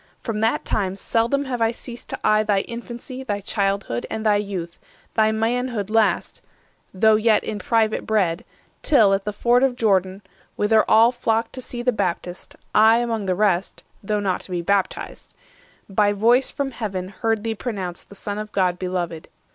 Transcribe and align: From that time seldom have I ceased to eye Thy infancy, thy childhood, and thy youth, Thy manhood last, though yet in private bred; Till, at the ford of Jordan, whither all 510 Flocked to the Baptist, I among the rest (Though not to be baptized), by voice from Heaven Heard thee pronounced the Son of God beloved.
From 0.19 0.39
that 0.39 0.65
time 0.65 0.95
seldom 0.95 1.45
have 1.45 1.61
I 1.61 1.69
ceased 1.69 2.09
to 2.09 2.19
eye 2.23 2.41
Thy 2.41 2.61
infancy, 2.61 3.21
thy 3.23 3.39
childhood, 3.39 4.07
and 4.09 4.25
thy 4.25 4.37
youth, 4.37 4.79
Thy 5.13 5.31
manhood 5.31 5.91
last, 5.91 6.41
though 6.91 7.17
yet 7.17 7.43
in 7.43 7.59
private 7.59 8.07
bred; 8.07 8.43
Till, 8.81 9.13
at 9.13 9.25
the 9.25 9.31
ford 9.31 9.61
of 9.61 9.75
Jordan, 9.75 10.23
whither 10.55 10.81
all 10.89 11.11
510 11.11 11.23
Flocked 11.23 11.53
to 11.69 11.83
the 11.83 11.91
Baptist, 11.91 12.55
I 12.73 12.97
among 12.97 13.27
the 13.27 13.35
rest 13.35 13.83
(Though 14.01 14.19
not 14.19 14.41
to 14.41 14.49
be 14.49 14.63
baptized), 14.63 15.35
by 15.87 16.13
voice 16.13 16.49
from 16.49 16.71
Heaven 16.71 17.09
Heard 17.09 17.43
thee 17.43 17.53
pronounced 17.53 18.09
the 18.09 18.15
Son 18.15 18.39
of 18.39 18.51
God 18.51 18.79
beloved. 18.79 19.27